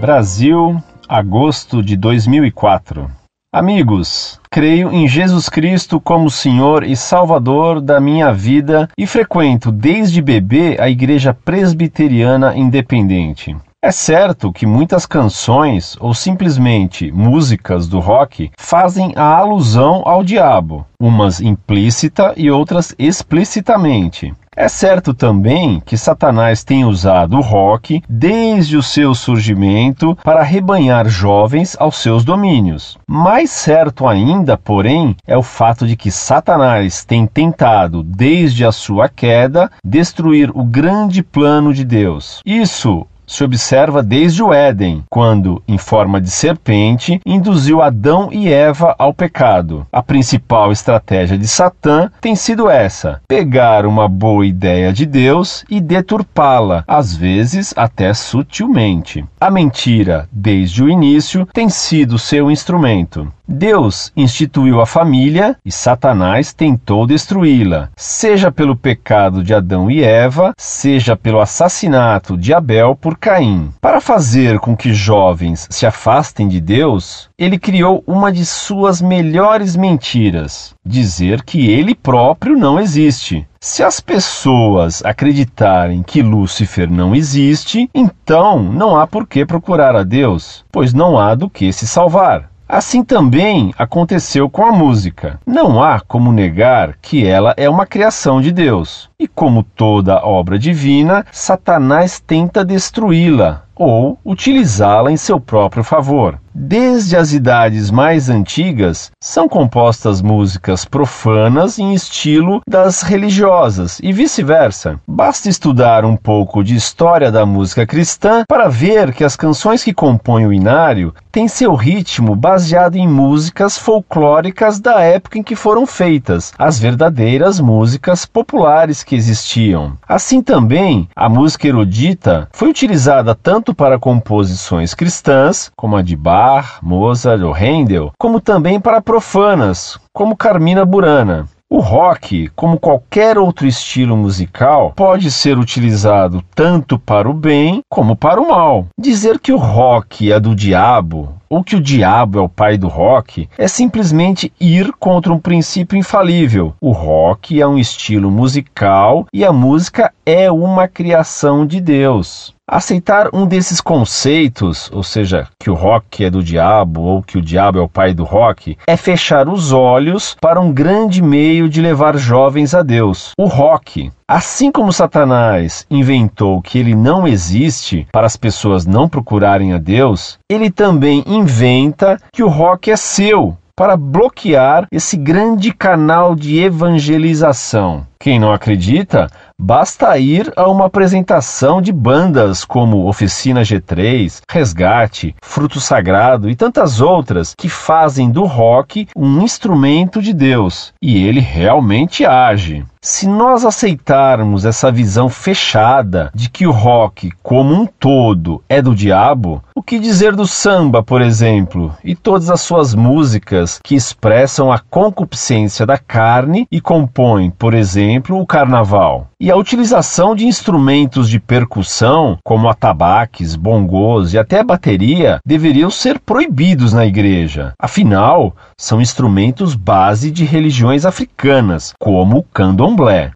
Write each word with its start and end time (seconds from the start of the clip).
Brasil, 0.00 0.82
agosto 1.06 1.82
de 1.82 1.94
2004. 1.94 3.10
Amigos, 3.52 4.40
creio 4.50 4.90
em 4.90 5.06
Jesus 5.06 5.50
Cristo 5.50 6.00
como 6.00 6.30
Senhor 6.30 6.84
e 6.84 6.96
Salvador 6.96 7.82
da 7.82 8.00
minha 8.00 8.32
vida 8.32 8.88
e 8.96 9.06
frequento 9.06 9.70
desde 9.70 10.22
bebê 10.22 10.78
a 10.80 10.88
Igreja 10.88 11.34
Presbiteriana 11.34 12.56
Independente. 12.56 13.54
É 13.84 13.90
certo 13.90 14.50
que 14.50 14.66
muitas 14.66 15.04
canções 15.04 15.98
ou 16.00 16.14
simplesmente 16.14 17.12
músicas 17.12 17.86
do 17.86 17.98
rock 17.98 18.50
fazem 18.58 19.12
a 19.16 19.36
alusão 19.36 20.02
ao 20.06 20.24
diabo, 20.24 20.86
umas 20.98 21.42
implícita 21.42 22.32
e 22.38 22.50
outras 22.50 22.94
explicitamente. 22.98 24.32
É 24.60 24.68
certo 24.68 25.14
também 25.14 25.80
que 25.86 25.96
Satanás 25.96 26.62
tem 26.62 26.84
usado 26.84 27.38
o 27.38 27.40
rock 27.40 28.02
desde 28.06 28.76
o 28.76 28.82
seu 28.82 29.14
surgimento 29.14 30.14
para 30.22 30.42
rebanhar 30.42 31.08
jovens 31.08 31.74
aos 31.80 31.96
seus 31.96 32.26
domínios. 32.26 32.98
Mais 33.08 33.50
certo 33.50 34.06
ainda, 34.06 34.58
porém, 34.58 35.16
é 35.26 35.34
o 35.34 35.42
fato 35.42 35.86
de 35.86 35.96
que 35.96 36.10
Satanás 36.10 37.06
tem 37.06 37.26
tentado, 37.26 38.02
desde 38.02 38.66
a 38.66 38.70
sua 38.70 39.08
queda, 39.08 39.70
destruir 39.82 40.50
o 40.54 40.62
grande 40.62 41.22
plano 41.22 41.72
de 41.72 41.82
Deus. 41.82 42.42
Isso 42.44 43.06
se 43.30 43.44
observa 43.44 44.02
desde 44.02 44.42
o 44.42 44.52
Éden, 44.52 45.04
quando, 45.08 45.62
em 45.68 45.78
forma 45.78 46.20
de 46.20 46.28
serpente, 46.28 47.20
induziu 47.24 47.80
Adão 47.80 48.28
e 48.32 48.52
Eva 48.52 48.96
ao 48.98 49.14
pecado. 49.14 49.86
A 49.92 50.02
principal 50.02 50.72
estratégia 50.72 51.38
de 51.38 51.46
Satã 51.46 52.10
tem 52.20 52.34
sido 52.34 52.68
essa: 52.68 53.20
pegar 53.28 53.86
uma 53.86 54.08
boa 54.08 54.44
ideia 54.44 54.92
de 54.92 55.06
Deus 55.06 55.64
e 55.70 55.80
deturpá-la, 55.80 56.82
às 56.88 57.14
vezes 57.14 57.72
até 57.76 58.12
sutilmente. 58.12 59.24
A 59.40 59.48
mentira, 59.48 60.28
desde 60.32 60.82
o 60.82 60.88
início, 60.88 61.46
tem 61.52 61.68
sido 61.68 62.18
seu 62.18 62.50
instrumento. 62.50 63.32
Deus 63.52 64.12
instituiu 64.16 64.80
a 64.80 64.86
família 64.86 65.56
e 65.64 65.72
Satanás 65.72 66.52
tentou 66.52 67.04
destruí-la, 67.04 67.90
seja 67.96 68.52
pelo 68.52 68.76
pecado 68.76 69.42
de 69.42 69.52
Adão 69.52 69.90
e 69.90 70.04
Eva, 70.04 70.52
seja 70.56 71.16
pelo 71.16 71.40
assassinato 71.40 72.38
de 72.38 72.54
Abel 72.54 72.94
por 72.94 73.18
Caim. 73.18 73.72
Para 73.80 74.00
fazer 74.00 74.60
com 74.60 74.76
que 74.76 74.94
jovens 74.94 75.66
se 75.68 75.84
afastem 75.84 76.46
de 76.46 76.60
Deus, 76.60 77.28
ele 77.36 77.58
criou 77.58 78.04
uma 78.06 78.30
de 78.30 78.46
suas 78.46 79.02
melhores 79.02 79.74
mentiras: 79.74 80.72
dizer 80.86 81.42
que 81.42 81.68
ele 81.68 81.92
próprio 81.92 82.56
não 82.56 82.78
existe. 82.78 83.44
Se 83.60 83.82
as 83.82 84.00
pessoas 84.00 85.04
acreditarem 85.04 86.04
que 86.04 86.22
Lúcifer 86.22 86.88
não 86.88 87.16
existe, 87.16 87.90
então 87.92 88.62
não 88.62 88.96
há 88.96 89.08
por 89.08 89.26
que 89.26 89.44
procurar 89.44 89.96
a 89.96 90.04
Deus, 90.04 90.64
pois 90.70 90.94
não 90.94 91.18
há 91.18 91.34
do 91.34 91.50
que 91.50 91.72
se 91.72 91.86
salvar. 91.86 92.48
Assim 92.72 93.02
também 93.02 93.74
aconteceu 93.76 94.48
com 94.48 94.64
a 94.64 94.70
música. 94.70 95.40
Não 95.44 95.82
há 95.82 95.98
como 95.98 96.30
negar 96.30 96.94
que 97.02 97.26
ela 97.26 97.52
é 97.56 97.68
uma 97.68 97.84
criação 97.84 98.40
de 98.40 98.52
Deus. 98.52 99.09
E 99.20 99.28
como 99.28 99.62
toda 99.62 100.24
obra 100.24 100.58
divina, 100.58 101.26
Satanás 101.30 102.18
tenta 102.18 102.64
destruí-la 102.64 103.64
ou 103.80 104.18
utilizá-la 104.24 105.10
em 105.10 105.16
seu 105.16 105.40
próprio 105.40 105.82
favor. 105.82 106.38
Desde 106.52 107.16
as 107.16 107.32
idades 107.32 107.90
mais 107.90 108.28
antigas, 108.28 109.10
são 109.22 109.48
compostas 109.48 110.20
músicas 110.20 110.84
profanas 110.84 111.78
em 111.78 111.94
estilo 111.94 112.60
das 112.68 113.02
religiosas 113.02 113.98
e 114.02 114.12
vice-versa. 114.12 115.00
Basta 115.06 115.48
estudar 115.48 116.04
um 116.04 116.16
pouco 116.16 116.62
de 116.62 116.74
história 116.74 117.30
da 117.30 117.46
música 117.46 117.86
cristã 117.86 118.44
para 118.46 118.68
ver 118.68 119.14
que 119.14 119.24
as 119.24 119.36
canções 119.36 119.82
que 119.82 119.94
compõem 119.94 120.46
o 120.46 120.52
inário 120.52 121.14
têm 121.32 121.48
seu 121.48 121.74
ritmo 121.74 122.34
baseado 122.34 122.96
em 122.96 123.08
músicas 123.08 123.78
folclóricas 123.78 124.80
da 124.80 125.00
época 125.00 125.38
em 125.38 125.42
que 125.42 125.56
foram 125.56 125.86
feitas, 125.86 126.52
as 126.58 126.78
verdadeiras 126.78 127.60
músicas 127.60 128.26
populares 128.26 129.02
que 129.10 129.16
existiam. 129.16 129.94
Assim 130.08 130.40
também, 130.40 131.08
a 131.16 131.28
música 131.28 131.66
erudita 131.66 132.48
foi 132.52 132.70
utilizada 132.70 133.34
tanto 133.34 133.74
para 133.74 133.98
composições 133.98 134.94
cristãs, 134.94 135.68
como 135.76 135.96
a 135.96 136.02
de 136.02 136.14
Bach, 136.14 136.78
Mozart 136.80 137.42
ou 137.42 137.52
Handel, 137.52 138.12
como 138.16 138.40
também 138.40 138.78
para 138.78 139.02
profanas, 139.02 139.98
como 140.12 140.36
Carmina 140.36 140.84
Burana. 140.84 141.46
O 141.68 141.80
rock, 141.80 142.48
como 142.54 142.78
qualquer 142.78 143.36
outro 143.36 143.66
estilo 143.66 144.16
musical, 144.16 144.92
pode 144.94 145.28
ser 145.32 145.58
utilizado 145.58 146.44
tanto 146.54 146.96
para 146.96 147.28
o 147.28 147.34
bem 147.34 147.80
como 147.90 148.14
para 148.14 148.40
o 148.40 148.48
mal. 148.48 148.86
Dizer 148.96 149.40
que 149.40 149.52
o 149.52 149.56
rock 149.56 150.30
é 150.30 150.38
do 150.38 150.54
diabo 150.54 151.39
ou 151.50 151.64
que 151.64 151.74
o 151.74 151.80
diabo 151.80 152.38
é 152.38 152.42
o 152.42 152.48
pai 152.48 152.78
do 152.78 152.86
rock 152.86 153.48
é 153.58 153.66
simplesmente 153.66 154.52
ir 154.60 154.92
contra 154.92 155.32
um 155.32 155.38
princípio 155.38 155.98
infalível. 155.98 156.72
O 156.80 156.92
rock 156.92 157.60
é 157.60 157.66
um 157.66 157.76
estilo 157.76 158.30
musical 158.30 159.26
e 159.32 159.44
a 159.44 159.52
música 159.52 160.12
é 160.24 160.50
uma 160.50 160.86
criação 160.86 161.66
de 161.66 161.80
Deus. 161.80 162.54
Aceitar 162.72 163.30
um 163.32 163.48
desses 163.48 163.80
conceitos, 163.80 164.88
ou 164.92 165.02
seja, 165.02 165.48
que 165.58 165.68
o 165.68 165.74
rock 165.74 166.24
é 166.24 166.30
do 166.30 166.40
diabo 166.40 167.00
ou 167.00 167.20
que 167.20 167.36
o 167.36 167.42
diabo 167.42 167.80
é 167.80 167.82
o 167.82 167.88
pai 167.88 168.14
do 168.14 168.22
rock, 168.22 168.78
é 168.86 168.96
fechar 168.96 169.48
os 169.48 169.72
olhos 169.72 170.36
para 170.40 170.60
um 170.60 170.72
grande 170.72 171.20
meio 171.20 171.68
de 171.68 171.82
levar 171.82 172.16
jovens 172.16 172.72
a 172.72 172.84
Deus. 172.84 173.32
O 173.36 173.46
rock, 173.46 174.12
Assim 174.28 174.70
como 174.70 174.92
Satanás 174.92 175.84
inventou 175.90 176.62
que 176.62 176.78
ele 176.78 176.94
não 176.94 177.26
existe 177.26 178.06
para 178.12 178.28
as 178.28 178.36
pessoas 178.36 178.86
não 178.86 179.08
procurarem 179.08 179.72
a 179.72 179.78
Deus, 179.78 180.38
ele 180.48 180.70
também 180.70 181.24
inventa 181.26 182.16
que 182.32 182.44
o 182.44 182.48
rock 182.48 182.92
é 182.92 182.96
seu 182.96 183.58
para 183.80 183.96
bloquear 183.96 184.86
esse 184.92 185.16
grande 185.16 185.72
canal 185.72 186.34
de 186.34 186.60
evangelização. 186.60 188.06
Quem 188.20 188.38
não 188.38 188.52
acredita, 188.52 189.30
basta 189.60 190.16
ir 190.16 190.50
a 190.56 190.66
uma 190.68 190.86
apresentação 190.86 191.82
de 191.82 191.92
bandas 191.92 192.64
como 192.64 193.06
Oficina 193.06 193.60
G3, 193.60 194.40
Resgate, 194.50 195.36
Fruto 195.42 195.78
Sagrado 195.78 196.48
e 196.48 196.56
tantas 196.56 197.02
outras 197.02 197.54
que 197.54 197.68
fazem 197.68 198.30
do 198.30 198.44
rock 198.44 199.06
um 199.14 199.42
instrumento 199.42 200.22
de 200.22 200.32
Deus 200.32 200.94
e 201.02 201.26
ele 201.26 201.40
realmente 201.40 202.24
age. 202.24 202.84
Se 203.02 203.26
nós 203.26 203.64
aceitarmos 203.64 204.66
essa 204.66 204.92
visão 204.92 205.30
fechada 205.30 206.30
de 206.34 206.50
que 206.50 206.66
o 206.66 206.70
rock, 206.70 207.30
como 207.42 207.72
um 207.72 207.86
todo, 207.86 208.62
é 208.68 208.82
do 208.82 208.94
diabo, 208.94 209.64
o 209.74 209.82
que 209.82 209.98
dizer 209.98 210.36
do 210.36 210.46
samba, 210.46 211.02
por 211.02 211.22
exemplo, 211.22 211.96
e 212.04 212.14
todas 212.14 212.50
as 212.50 212.60
suas 212.60 212.94
músicas 212.94 213.80
que 213.82 213.94
expressam 213.94 214.70
a 214.70 214.78
concupiscência 214.78 215.86
da 215.86 215.96
carne 215.96 216.66
e 216.70 216.78
compõem, 216.78 217.48
por 217.48 217.72
exemplo, 217.72 218.38
o 218.38 218.46
carnaval? 218.46 219.28
E 219.40 219.50
a 219.50 219.56
utilização 219.56 220.36
de 220.36 220.46
instrumentos 220.46 221.26
de 221.30 221.40
percussão, 221.40 222.36
como 222.44 222.68
atabaques, 222.68 223.56
bongos 223.56 224.34
e 224.34 224.38
até 224.38 224.62
bateria, 224.62 225.38
deveriam 225.46 225.88
ser 225.88 226.18
proibidos 226.18 226.92
na 226.92 227.06
igreja. 227.06 227.72
Afinal, 227.80 228.54
são 228.76 229.00
instrumentos 229.00 229.74
base 229.74 230.30
de 230.30 230.44
religiões 230.44 231.06
africanas, 231.06 231.94
como 231.98 232.40
o 232.40 232.42
candomblé. 232.42 232.89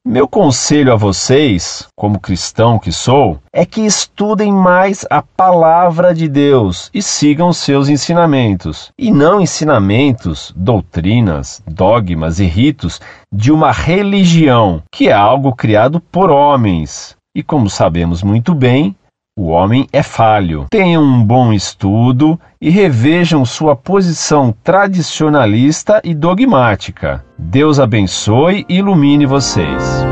Meu 0.04 0.26
conselho 0.26 0.92
a 0.92 0.97
vocês, 0.97 1.87
como 1.97 2.19
cristão 2.19 2.78
que 2.78 2.91
sou, 2.91 3.38
é 3.53 3.65
que 3.65 3.82
estudem 3.82 4.53
mais 4.53 5.06
a 5.09 5.22
palavra 5.22 6.15
de 6.15 6.28
Deus 6.28 6.91
e 6.92 7.00
sigam 7.00 7.53
seus 7.53 7.88
ensinamentos, 7.88 8.91
e 8.98 9.12
não 9.12 9.41
ensinamentos, 9.41 10.53
doutrinas, 10.56 11.62
dogmas 11.66 12.41
e 12.41 12.46
ritos 12.46 13.00
de 13.32 13.52
uma 13.52 13.70
religião, 13.70 14.82
que 14.93 15.08
é 15.08 15.12
algo 15.12 15.55
criado 15.55 16.00
por 16.00 16.31
homens. 16.31 17.17
E 17.37 17.43
como 17.43 17.69
sabemos 17.69 18.23
muito 18.23 18.55
bem, 18.55 18.96
o 19.36 19.48
homem 19.48 19.88
é 19.92 20.02
falho. 20.02 20.66
Tenham 20.70 21.02
um 21.02 21.25
bom 21.25 21.52
estudo 21.52 22.38
e 22.60 22.70
revejam 22.70 23.44
sua 23.44 23.75
posição 23.75 24.54
tradicionalista 24.62 26.00
e 26.04 26.14
dogmática. 26.14 27.25
Deus 27.36 27.81
abençoe 27.81 28.64
e 28.69 28.76
ilumine 28.76 29.26
vocês. 29.26 30.04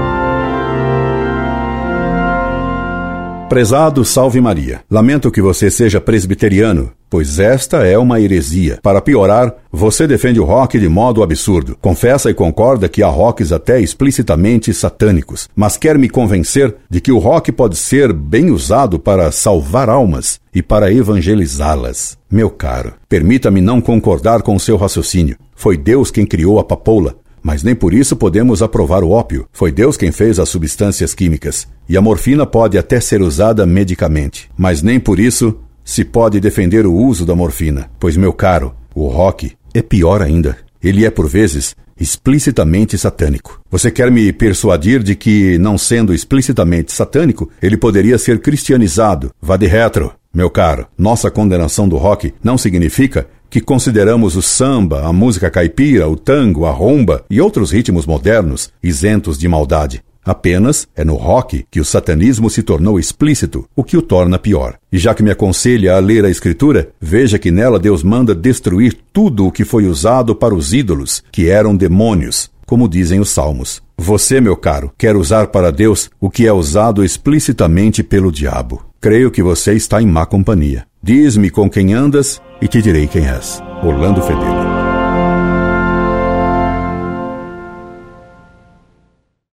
Prezado 3.52 4.02
Salve 4.02 4.40
Maria, 4.40 4.80
lamento 4.90 5.30
que 5.30 5.42
você 5.42 5.70
seja 5.70 6.00
presbiteriano, 6.00 6.90
pois 7.10 7.38
esta 7.38 7.86
é 7.86 7.98
uma 7.98 8.18
heresia. 8.18 8.78
Para 8.82 9.02
piorar, 9.02 9.54
você 9.70 10.06
defende 10.06 10.40
o 10.40 10.44
rock 10.44 10.78
de 10.78 10.88
modo 10.88 11.22
absurdo. 11.22 11.76
Confessa 11.78 12.30
e 12.30 12.34
concorda 12.34 12.88
que 12.88 13.02
há 13.02 13.08
rocks 13.08 13.52
até 13.52 13.78
explicitamente 13.78 14.72
satânicos, 14.72 15.50
mas 15.54 15.76
quer 15.76 15.98
me 15.98 16.08
convencer 16.08 16.74
de 16.88 16.98
que 16.98 17.12
o 17.12 17.18
rock 17.18 17.52
pode 17.52 17.76
ser 17.76 18.10
bem 18.10 18.50
usado 18.50 18.98
para 18.98 19.30
salvar 19.30 19.90
almas 19.90 20.40
e 20.54 20.62
para 20.62 20.90
evangelizá-las. 20.90 22.16
Meu 22.30 22.48
caro, 22.48 22.94
permita-me 23.06 23.60
não 23.60 23.82
concordar 23.82 24.40
com 24.40 24.58
seu 24.58 24.78
raciocínio. 24.78 25.36
Foi 25.54 25.76
Deus 25.76 26.10
quem 26.10 26.24
criou 26.24 26.58
a 26.58 26.64
papoula 26.64 27.16
mas 27.42 27.62
nem 27.62 27.74
por 27.74 27.92
isso 27.92 28.14
podemos 28.14 28.62
aprovar 28.62 29.02
o 29.02 29.10
ópio. 29.10 29.46
Foi 29.52 29.72
Deus 29.72 29.96
quem 29.96 30.12
fez 30.12 30.38
as 30.38 30.48
substâncias 30.48 31.14
químicas. 31.14 31.66
E 31.88 31.96
a 31.96 32.00
morfina 32.00 32.46
pode 32.46 32.78
até 32.78 33.00
ser 33.00 33.20
usada 33.20 33.66
medicamente, 33.66 34.50
mas 34.56 34.82
nem 34.82 35.00
por 35.00 35.18
isso 35.18 35.58
se 35.84 36.04
pode 36.04 36.38
defender 36.38 36.86
o 36.86 36.94
uso 36.94 37.26
da 37.26 37.34
morfina, 37.34 37.90
pois, 37.98 38.16
meu 38.16 38.32
caro, 38.32 38.74
o 38.94 39.08
rock 39.08 39.52
é 39.74 39.82
pior 39.82 40.22
ainda. 40.22 40.56
Ele 40.82 41.04
é, 41.04 41.10
por 41.10 41.28
vezes, 41.28 41.74
explicitamente 41.98 42.98
satânico. 42.98 43.60
Você 43.70 43.90
quer 43.90 44.10
me 44.10 44.32
persuadir 44.32 45.02
de 45.02 45.14
que, 45.14 45.58
não 45.58 45.78
sendo 45.78 46.12
explicitamente 46.12 46.92
satânico, 46.92 47.48
ele 47.60 47.76
poderia 47.76 48.18
ser 48.18 48.40
cristianizado? 48.40 49.30
Vá 49.40 49.56
de 49.56 49.66
retro. 49.66 50.12
Meu 50.34 50.48
caro, 50.48 50.86
nossa 50.96 51.30
condenação 51.30 51.88
do 51.88 51.96
rock 51.96 52.32
não 52.42 52.56
significa 52.56 53.26
que 53.52 53.60
consideramos 53.60 54.34
o 54.34 54.40
samba, 54.40 55.04
a 55.04 55.12
música 55.12 55.50
caipira, 55.50 56.08
o 56.08 56.16
tango, 56.16 56.64
a 56.64 56.70
romba 56.70 57.22
e 57.28 57.38
outros 57.38 57.70
ritmos 57.70 58.06
modernos 58.06 58.70
isentos 58.82 59.36
de 59.36 59.46
maldade. 59.46 60.02
Apenas 60.24 60.88
é 60.96 61.04
no 61.04 61.16
rock 61.16 61.66
que 61.70 61.78
o 61.78 61.84
satanismo 61.84 62.48
se 62.48 62.62
tornou 62.62 62.98
explícito, 62.98 63.68
o 63.76 63.84
que 63.84 63.94
o 63.94 64.00
torna 64.00 64.38
pior. 64.38 64.78
E 64.90 64.96
já 64.96 65.14
que 65.14 65.22
me 65.22 65.30
aconselha 65.30 65.94
a 65.94 65.98
ler 65.98 66.24
a 66.24 66.30
Escritura, 66.30 66.92
veja 66.98 67.38
que 67.38 67.50
nela 67.50 67.78
Deus 67.78 68.02
manda 68.02 68.34
destruir 68.34 68.96
tudo 69.12 69.46
o 69.46 69.52
que 69.52 69.66
foi 69.66 69.86
usado 69.86 70.34
para 70.34 70.54
os 70.54 70.72
ídolos, 70.72 71.22
que 71.30 71.50
eram 71.50 71.76
demônios, 71.76 72.50
como 72.64 72.88
dizem 72.88 73.20
os 73.20 73.28
salmos. 73.28 73.82
Você, 73.98 74.40
meu 74.40 74.56
caro, 74.56 74.90
quer 74.96 75.14
usar 75.14 75.48
para 75.48 75.70
Deus 75.70 76.08
o 76.18 76.30
que 76.30 76.46
é 76.46 76.52
usado 76.54 77.04
explicitamente 77.04 78.02
pelo 78.02 78.32
diabo. 78.32 78.82
Creio 78.98 79.30
que 79.30 79.42
você 79.42 79.74
está 79.74 80.00
em 80.00 80.06
má 80.06 80.24
companhia. 80.24 80.86
Diz-me 81.04 81.50
com 81.50 81.68
quem 81.68 81.94
andas 81.94 82.40
e 82.60 82.68
te 82.68 82.80
direi 82.80 83.08
quem 83.08 83.26
és. 83.26 83.60
Orlando 83.82 84.22
Fedeli. 84.22 84.71